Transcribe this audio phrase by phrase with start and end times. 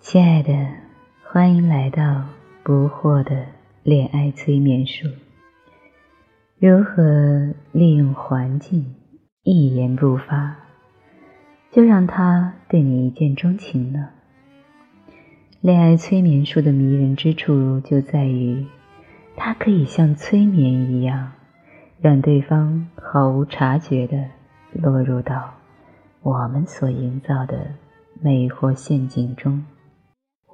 [0.00, 0.52] 亲爱的，
[1.24, 2.24] 欢迎来到
[2.62, 3.46] 不惑的
[3.82, 5.08] 恋爱催眠术。
[6.58, 8.94] 如何利用环境
[9.42, 10.54] 一言不发，
[11.70, 14.10] 就让他对你一见钟情呢？
[15.60, 18.66] 恋爱催眠术的迷人之处就在于，
[19.34, 21.32] 它可以像催眠一样，
[22.00, 24.28] 让对方毫无察觉地
[24.72, 25.54] 落入到
[26.22, 27.66] 我们所营造的
[28.20, 29.64] 魅惑陷阱中。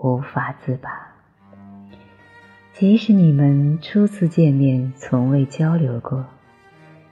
[0.00, 0.88] 无法自拔。
[2.72, 6.24] 即使你们初次见面，从未交流过，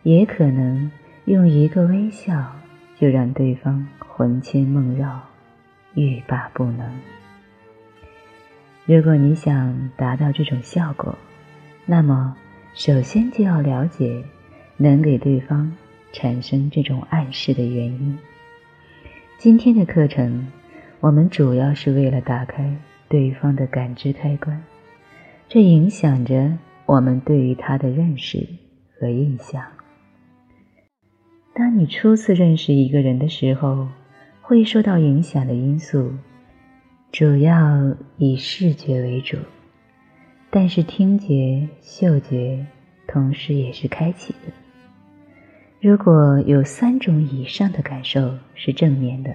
[0.05, 0.91] 也可能
[1.25, 2.53] 用一个微笑
[2.95, 5.21] 就让对方魂牵梦绕、
[5.95, 6.89] 欲罢不能。
[8.85, 11.19] 如果你想达到这种效果，
[11.85, 12.37] 那么
[12.73, 14.25] 首先就要了解
[14.77, 15.77] 能给对方
[16.13, 18.17] 产生这种暗示的原因。
[19.39, 20.47] 今天的课程。
[21.01, 22.75] 我们主要是为了打开
[23.07, 24.63] 对方的感知开关，
[25.47, 26.57] 这影响着
[26.87, 28.49] 我们对于他的认识
[28.99, 29.63] 和印象。
[31.55, 33.89] 当你初次认识一个人的时候，
[34.41, 36.15] 会受到影响的因素
[37.13, 39.37] 主要以视觉为主，
[40.51, 42.67] 但是听觉、嗅觉
[43.07, 44.66] 同时也是开启的。
[45.87, 49.33] 如果有三种以上的感受是正面的。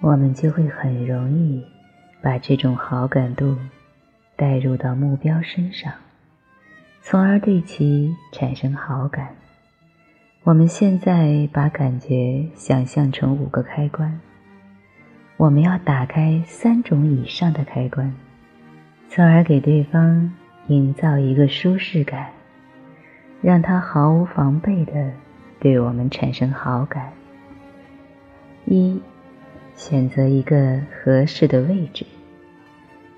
[0.00, 1.62] 我们就会很容易
[2.22, 3.54] 把这种好感度
[4.36, 5.92] 带入到目标身上，
[7.02, 9.36] 从而对其产生好感。
[10.44, 14.18] 我们现在把感觉想象成五个开关，
[15.36, 18.10] 我们要打开三种以上的开关，
[19.10, 20.32] 从而给对方
[20.68, 22.30] 营造一个舒适感，
[23.42, 25.12] 让他毫无防备的
[25.64, 27.14] 对我们产生好感。
[28.66, 29.00] 一。
[29.76, 32.06] 选择一个合适的位置。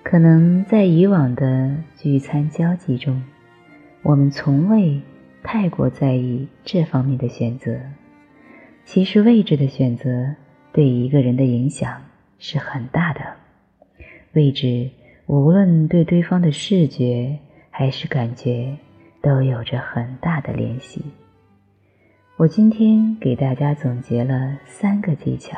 [0.02, 3.24] 可能在以往的聚餐交际中，
[4.02, 5.02] 我们从未
[5.42, 7.78] 太过在意这方面的选择。
[8.84, 10.36] 其实，位置的选择
[10.72, 12.04] 对一个人的影响
[12.38, 13.20] 是很大的。
[14.32, 14.90] 位置
[15.26, 17.38] 无论对对方的视觉
[17.70, 18.78] 还是感觉，
[19.20, 21.02] 都有着很大的联系。
[22.38, 25.56] 我今天给大家总结了三个技巧。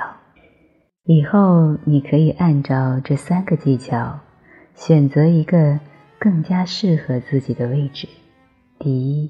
[1.03, 4.21] 以后你可以按照这三个技巧，
[4.77, 5.81] 选择一个
[6.21, 8.07] 更加适合自己的位置。
[8.79, 9.29] 第一，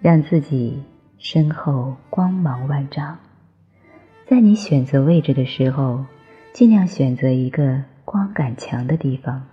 [0.00, 0.80] 让自己
[1.18, 3.18] 身后光芒万丈。
[4.28, 6.04] 在你选择位置的时候，
[6.52, 9.48] 尽量选择一个光感强的地方，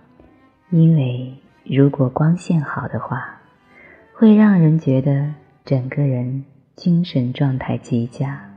[0.70, 1.34] 因为
[1.64, 3.40] 如果光线好的话，
[4.14, 5.34] 会让人觉得
[5.64, 6.44] 整个人
[6.76, 8.50] 精神状态极佳，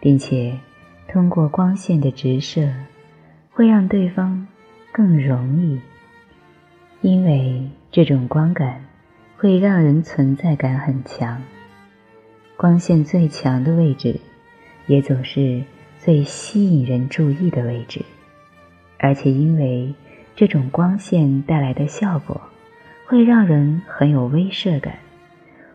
[0.00, 0.58] 并且。
[1.08, 2.68] 通过光线的直射，
[3.52, 4.48] 会让对方
[4.90, 5.80] 更容易，
[7.00, 8.84] 因为这种光感
[9.36, 11.40] 会让人存在感很强。
[12.56, 14.18] 光线最强的位置，
[14.88, 15.62] 也总是
[15.96, 18.04] 最吸引人注意的位置，
[18.98, 19.94] 而且因为
[20.34, 22.38] 这种光线带来的效果，
[23.06, 24.98] 会让人很有威慑感，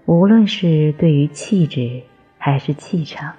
[0.06, 2.02] 无论是对于气质
[2.38, 3.34] 还是气场。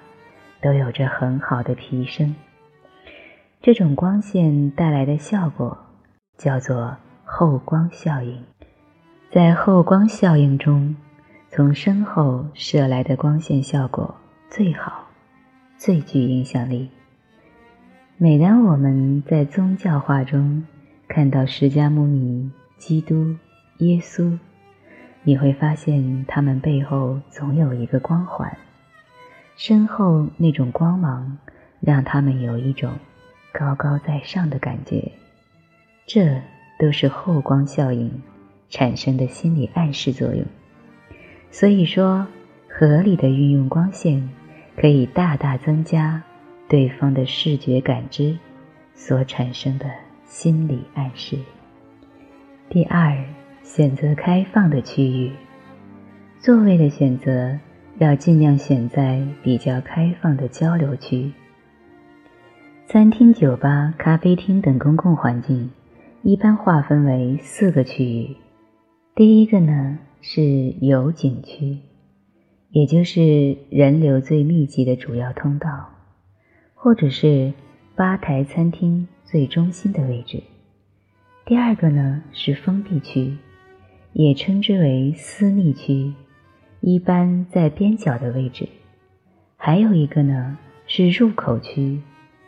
[0.63, 2.37] 都有着很好的提升。
[3.61, 5.77] 这种光线带来的效果
[6.39, 8.41] 叫做后光效应。
[9.29, 10.95] 在后光效应中，
[11.51, 14.15] 从身后射来的光线效果
[14.49, 15.09] 最好，
[15.77, 16.89] 最具影响力。
[18.19, 20.65] 每当我们在宗教画中
[21.09, 23.35] 看到释迦牟尼、基督、
[23.79, 24.39] 耶稣，
[25.25, 28.57] 你会发现他们背后总有一个光环。
[29.57, 31.39] 身后那种光芒，
[31.81, 32.93] 让他们有一种
[33.53, 35.13] 高高在上的感觉。
[36.07, 36.41] 这
[36.79, 38.23] 都是后光效应
[38.69, 40.45] 产生的心理暗示作用。
[41.51, 42.27] 所以说，
[42.69, 44.29] 合理的运用光线，
[44.77, 46.23] 可以大大增加
[46.69, 48.37] 对方的视觉感知
[48.95, 49.89] 所产生的
[50.25, 51.39] 心理暗示。
[52.69, 53.23] 第二，
[53.63, 55.33] 选择开放的区域，
[56.39, 57.59] 座位的选择。
[57.99, 61.31] 要尽量选在比较开放的交流区，
[62.87, 65.71] 餐厅、酒吧、咖啡厅等公共环境
[66.23, 68.35] 一般划分为四个区域。
[69.15, 70.43] 第一个呢是
[70.81, 71.81] 有景区，
[72.71, 75.91] 也就是人流最密集的主要通道，
[76.75, 77.53] 或者是
[77.95, 80.43] 吧台、餐厅最中心的位置。
[81.45, 83.37] 第二个呢是封闭区，
[84.13, 86.13] 也称之为私密区。
[86.81, 88.69] 一般在边角的位置，
[89.57, 92.01] 还有一个呢是入口区，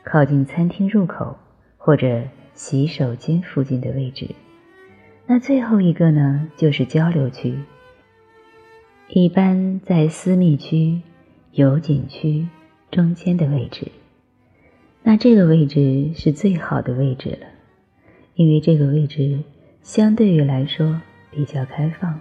[0.02, 1.38] 靠近餐厅入口
[1.78, 4.28] 或者洗手间附近的位置。
[5.26, 7.55] 那最后一个呢，就是交流区，
[9.08, 11.00] 一般在私密区、
[11.52, 12.46] 有景区
[12.90, 13.87] 中间的位置。
[15.02, 17.46] 那这个位置是最好的位置了，
[18.34, 19.38] 因为这个位置
[19.82, 21.00] 相对于来说
[21.34, 22.19] 比较开放。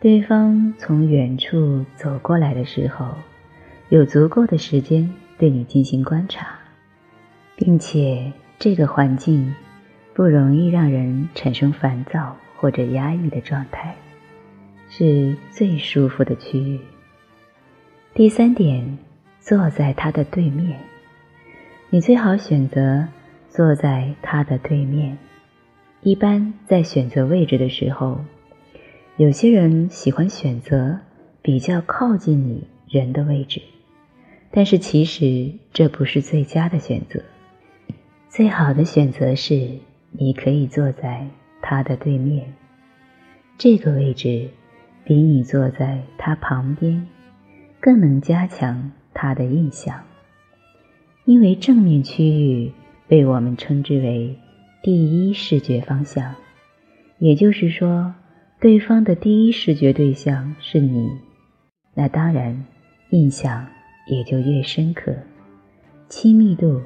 [0.00, 3.14] 对方从远处走过来的时候，
[3.88, 6.58] 有足够的时间对你进行观察，
[7.56, 9.54] 并且这个环境
[10.14, 13.94] 不容易让人产生烦躁或者压抑的状态，
[14.88, 16.80] 是最舒服的区域。
[18.14, 18.98] 第三点，
[19.40, 20.78] 坐在他的对面，
[21.90, 23.06] 你最好选择
[23.48, 25.18] 坐在他的对面。
[26.02, 28.20] 一般在选择位置的时候。
[29.16, 31.00] 有些人喜欢选择
[31.42, 33.60] 比较靠近你人的位置，
[34.52, 37.20] 但是其实这不是最佳的选择。
[38.28, 39.80] 最好的选择是
[40.12, 41.26] 你可以坐在
[41.60, 42.54] 他的对面，
[43.58, 44.50] 这个位置
[45.04, 47.04] 比你坐在他旁边
[47.80, 50.00] 更能加强他的印象，
[51.24, 52.70] 因为正面区域
[53.08, 54.38] 被我们称之为
[54.82, 56.34] 第一视觉方向，
[57.18, 58.14] 也就是说。
[58.60, 61.08] 对方的第一视觉对象是你，
[61.94, 62.66] 那当然
[63.10, 63.64] 印象
[64.08, 65.14] 也就越深刻，
[66.08, 66.82] 亲密度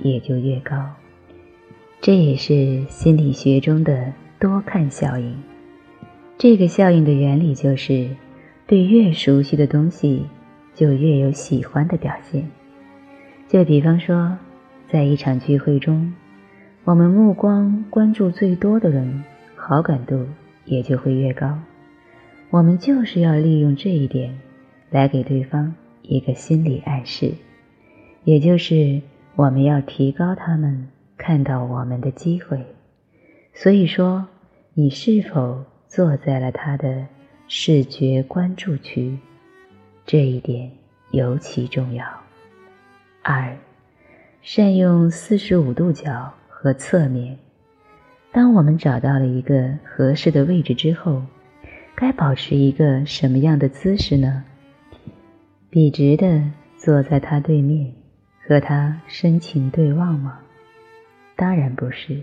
[0.00, 0.74] 也就越高。
[2.02, 5.34] 这也是心理学中的多看效应。
[6.36, 8.06] 这个效应的原理就是，
[8.66, 10.26] 对越熟悉的东西，
[10.74, 12.46] 就越有喜欢的表现。
[13.48, 14.36] 就比方说，
[14.90, 16.12] 在一场聚会中，
[16.84, 19.24] 我们目光关注最多的人，
[19.56, 20.26] 好感度。
[20.66, 21.58] 也就会越高。
[22.48, 24.40] 我们就是要利用这一点，
[24.88, 27.32] 来给对方一个心理暗示，
[28.24, 29.02] 也就是
[29.36, 30.88] 我们要提高他们
[31.18, 32.64] 看到我们的机会。
[33.52, 34.26] 所以说，
[34.72, 37.06] 你是否坐在了他的
[37.46, 39.18] 视觉关注区，
[40.06, 40.70] 这一点
[41.10, 42.06] 尤其重要。
[43.22, 43.54] 二，
[44.40, 46.32] 善用四十五度角
[46.64, 47.36] 和侧面。
[48.32, 51.22] 当我们找到了一个合适的位置之后，
[51.94, 54.42] 该保持一个什么样的姿势呢？
[55.68, 56.42] 笔直的
[56.78, 57.92] 坐在他对面，
[58.46, 60.38] 和他深情对望吗？
[61.36, 62.18] 当然不是。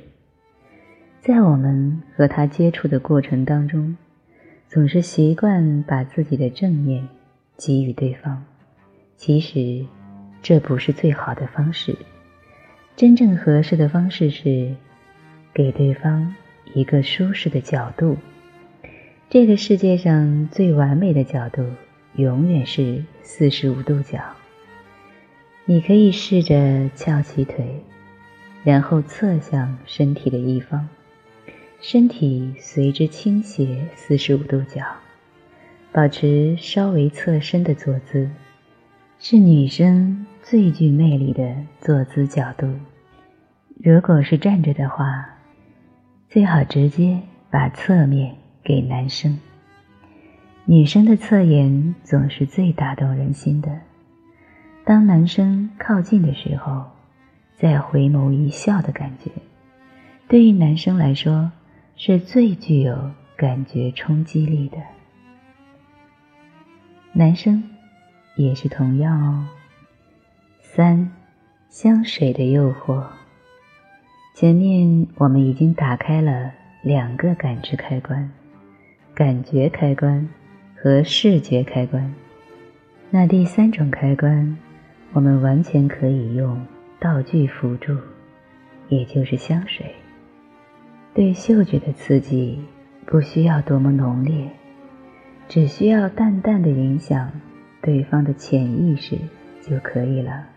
[1.20, 3.96] 在我们和他接触的过程当中，
[4.68, 7.08] 总是习惯把自己的正面
[7.58, 8.44] 给予对方，
[9.18, 9.86] 其实
[10.42, 11.96] 这不是最好的方式。
[12.96, 14.76] 真正合适的方式是。
[15.54, 16.34] 给对方
[16.74, 18.18] 一个舒适的角度。
[19.30, 21.66] 这个世界上最完美的角度，
[22.16, 24.18] 永远是四十五度角。
[25.66, 27.84] 你可以试着翘起腿，
[28.64, 30.88] 然后侧向身体的一方，
[31.82, 34.86] 身体随之倾斜四十五度角，
[35.92, 38.30] 保持稍微侧身的坐姿，
[39.20, 42.68] 是女生最具魅力的坐姿角度。
[43.82, 45.26] 如果是站着的话。
[46.28, 49.40] 最好直接把侧面给男生。
[50.66, 53.80] 女生的侧颜总是最打动人心的。
[54.84, 56.86] 当男生靠近的时候，
[57.56, 59.32] 再回眸一笑的感觉，
[60.28, 61.50] 对于男生来说
[61.96, 64.78] 是最具有感觉冲击力的。
[67.14, 67.64] 男生
[68.36, 69.48] 也是同样哦。
[70.74, 71.12] 三，
[71.68, 73.04] 香水的诱惑。
[74.34, 76.50] 前面我们已经打开了
[76.82, 78.32] 两个感知开关，
[79.14, 80.30] 感觉开关
[80.74, 82.16] 和视觉开关。
[83.10, 84.58] 那第三种开关，
[85.12, 86.66] 我们完全可以用
[87.02, 87.98] 道具辅助，
[88.88, 89.94] 也就是香水。
[91.14, 92.58] 对嗅觉的刺激
[93.06, 94.50] 不需要多么浓烈，
[95.50, 97.30] 只需要淡淡的影响
[97.82, 99.18] 对方的潜意识
[99.62, 100.48] 就可以了。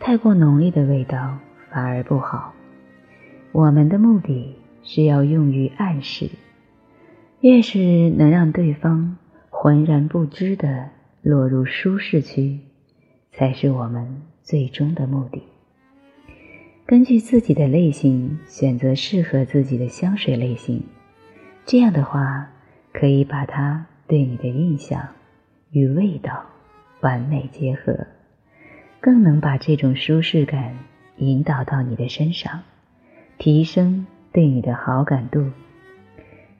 [0.00, 1.38] 太过浓烈的味道
[1.70, 2.54] 反而不好。
[3.52, 6.30] 我们的目的是要用于暗示，
[7.40, 9.18] 越是能让对方
[9.50, 10.88] 浑然不知的
[11.20, 12.60] 落入舒适区，
[13.30, 15.42] 才是我们最终的目的。
[16.86, 20.82] 根据自己的类型选择适合自己的香水类型，
[21.66, 22.48] 这样的话
[22.92, 25.06] 可以把它对你的印象
[25.72, 26.46] 与味道
[27.02, 28.06] 完美结合，
[29.00, 30.78] 更能把这种舒适感
[31.16, 32.62] 引导到你的身上。
[33.38, 35.50] 提升对你的好感度，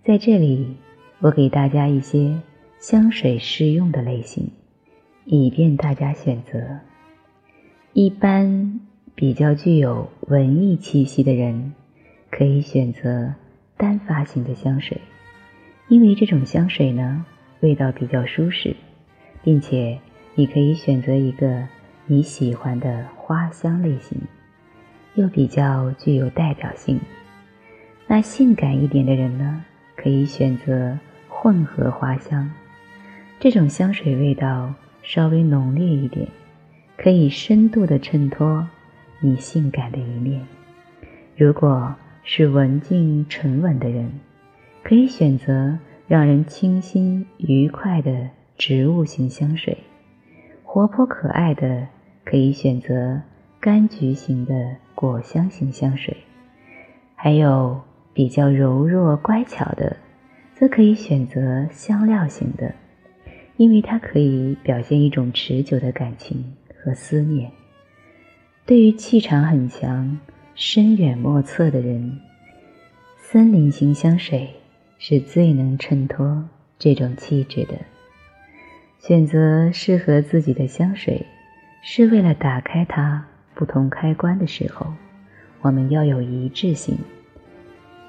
[0.03, 0.77] 在这里，
[1.19, 2.41] 我给大家一些
[2.79, 4.51] 香水适用的类型，
[5.27, 6.79] 以便大家选择。
[7.93, 8.81] 一般
[9.15, 11.75] 比较具有文艺气息的人，
[12.31, 13.35] 可以选择
[13.77, 14.99] 单发型的香水，
[15.89, 17.27] 因为这种香水呢，
[17.61, 18.75] 味道比较舒适，
[19.43, 19.99] 并且
[20.35, 21.69] 你可以选择一个
[22.11, 24.19] 你喜欢的花香类型，
[25.15, 26.99] 又比较具有代表性。
[28.09, 29.65] 那性感一点的人呢，
[29.95, 30.99] 可以选择
[31.29, 32.51] 混合花香，
[33.39, 34.75] 这种香水味道
[35.05, 36.27] 稍微浓烈一点。
[36.97, 38.69] 可以深度的衬托
[39.21, 40.45] 你性感的一面。
[41.37, 44.11] 如果是文静沉稳的人，
[44.83, 49.77] 可以选择让人清新愉快的植物型香水；
[50.65, 51.87] 活泼可爱的
[52.25, 53.21] 可以选择
[53.61, 56.15] 柑橘型的果香型香水；
[57.15, 57.81] 还有
[58.13, 59.97] 比较柔弱乖巧的，
[60.55, 62.75] 则可以选择香料型的，
[63.57, 66.57] 因为它可以表现一种持久的感情。
[66.83, 67.51] 和思念，
[68.65, 70.19] 对于气场很强、
[70.55, 72.19] 深远莫测的人，
[73.19, 74.49] 森林型香水
[74.99, 76.49] 是最能衬托
[76.79, 77.75] 这种气质的。
[78.99, 81.27] 选择适合自己的香水，
[81.83, 84.93] 是为了打开它不同开关的时候，
[85.61, 86.99] 我们要有一致性，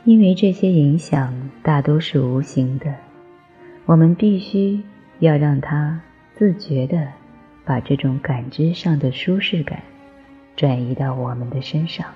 [0.06, 2.94] 因为这些影响大多是无形的，
[3.86, 4.82] 我们必须
[5.20, 6.00] 要让它
[6.36, 7.08] 自觉的。
[7.64, 9.82] 把这种感知上的舒适感
[10.56, 12.08] 转移到我们的身上。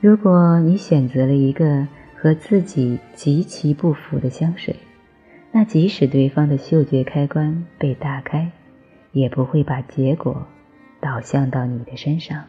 [0.00, 4.74] 如果你选择了一个和自己极其不符的香水，
[5.52, 8.50] 那即使对方的嗅觉开关被打开，
[9.12, 10.46] 也不会把结果
[11.00, 12.44] 导向到你的身上。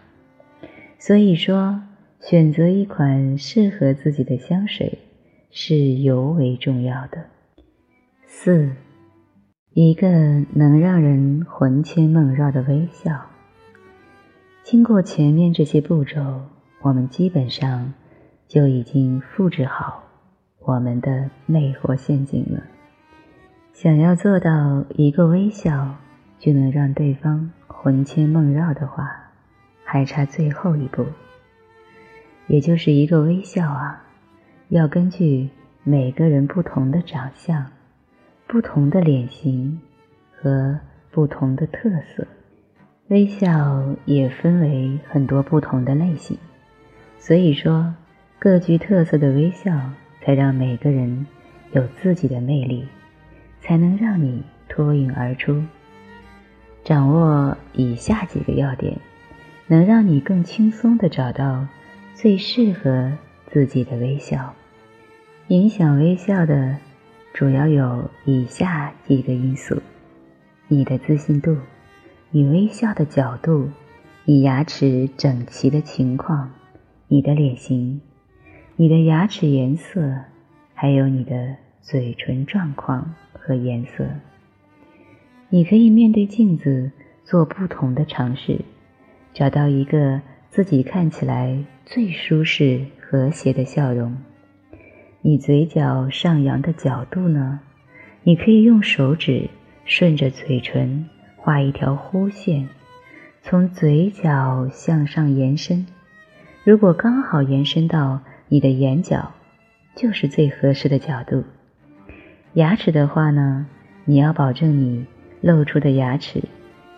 [1.00, 1.82] 所以说，
[2.20, 5.00] 选择一款适合自己的香水
[5.52, 7.26] 是尤为重要的。
[8.26, 8.72] 四。
[9.74, 10.10] 一个
[10.54, 13.28] 能让人魂牵梦绕的微笑。
[14.64, 16.42] 经过前面这些步骤，
[16.82, 17.94] 我们基本上
[18.50, 20.04] 就已经复制好
[20.60, 22.62] 我们的魅惑陷阱了。
[23.72, 25.96] 想要做到一个微笑
[26.42, 29.30] 就能让对方魂牵梦绕的话，
[29.84, 31.06] 还差最后一步，
[32.48, 34.04] 也就是一个微笑啊，
[34.70, 35.50] 要根据
[35.84, 37.68] 每个人不同的长相。
[38.48, 39.80] 不同的脸型
[40.32, 40.80] 和
[41.12, 42.28] 不同的特色，
[43.08, 46.38] 微笑也分为很多不同的类型。
[47.20, 47.94] 所以说，
[48.40, 51.28] 各具特色的微笑，才让每个人
[51.72, 52.88] 有自己的魅力，
[53.62, 55.64] 才能让你脱颖而出。
[56.84, 59.00] 掌握以下几个要点，
[59.68, 61.68] 能让你更轻松地找到
[62.14, 64.54] 最适合自己的微笑。
[65.48, 66.78] 影响微笑的。
[67.34, 69.82] 主要有以下几个因素：
[70.68, 71.56] 你的自信度、
[72.30, 73.70] 你微笑的角度、
[74.26, 76.52] 你牙齿整齐的情况、
[77.08, 78.02] 你的脸型、
[78.76, 80.14] 你的牙齿颜色，
[80.74, 84.06] 还有你的嘴唇状况和颜色。
[85.54, 86.90] 你可以面对镜子
[87.26, 88.62] 做不同的尝试，
[89.34, 94.16] 找到一个自己看起来最舒适、和谐的笑容。
[95.20, 97.60] 你嘴角上扬的角度呢？
[98.24, 99.50] 你可以用手指
[99.84, 102.70] 顺着嘴唇画一条弧线，
[103.42, 105.86] 从嘴角向上延伸。
[106.64, 109.34] 如果刚好延伸到你的眼角，
[109.96, 111.44] 就是最合适的角度。
[112.54, 113.68] 牙齿的话呢，
[114.06, 115.06] 你要保证你
[115.42, 116.42] 露出的牙齿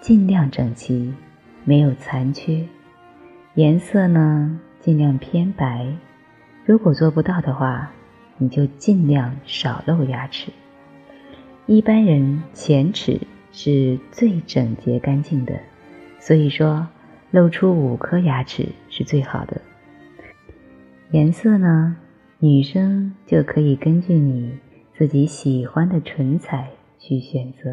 [0.02, 1.14] 尽量整齐，
[1.64, 2.62] 没有残缺。
[3.56, 5.88] 颜色呢，尽量偏白。
[6.66, 7.92] 如果做不到的话，
[8.38, 10.52] 你就尽量少露牙齿。
[11.66, 13.22] 一般人前齿
[13.54, 15.58] 是最整洁干净的，
[16.20, 16.86] 所以说
[17.32, 19.62] 露出五颗牙齿是最好的。
[21.12, 21.96] 颜色呢，
[22.40, 24.58] 女生就可以根据你
[24.98, 26.68] 自己喜欢的唇彩
[27.00, 27.70] 去选择。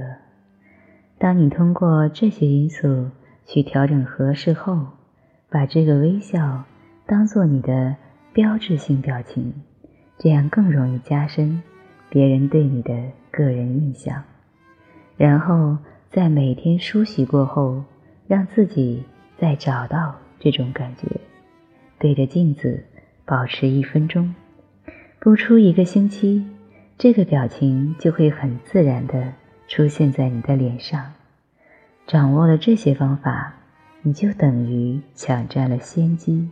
[1.20, 3.10] 当你通过这些因素
[3.44, 4.86] 去调整合适后，
[5.50, 6.64] 把这个微笑
[7.04, 7.94] 当做你的
[8.32, 9.52] 标志性表情。
[10.16, 11.62] 这样更容易加深
[12.08, 12.94] 别人对你的
[13.30, 14.22] 个人印象，
[15.18, 15.76] 然后
[16.08, 17.84] 在每天梳洗过后，
[18.26, 19.04] 让自己
[19.36, 21.06] 再找到这种感觉，
[21.98, 22.82] 对着镜子
[23.26, 24.34] 保持一分钟，
[25.18, 26.46] 不出一个星期，
[26.96, 29.34] 这个表情就会很自然的
[29.70, 31.14] 出现在你的脸上。
[32.06, 33.54] 掌握了这些方法，
[34.02, 36.50] 你就等于抢占了先机，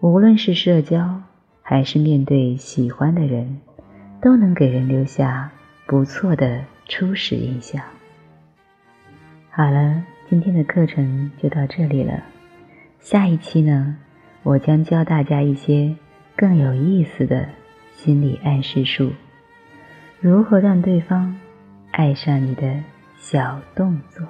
[0.00, 1.22] 无论是社交。
[1.64, 3.60] 还是面对喜欢的人，
[4.20, 5.52] 都能给人留下
[5.86, 7.80] 不错的初始印象。
[9.50, 10.02] 好了。
[10.28, 12.22] 今天的课程就到这里了。
[13.00, 13.98] 下一期呢，
[14.42, 15.94] 我将教大家一些
[16.34, 17.50] 更有意思的
[17.92, 19.12] 心理暗示术，
[20.20, 21.38] 如何让对方
[21.92, 22.82] 爱上你的
[23.18, 24.26] 小动作。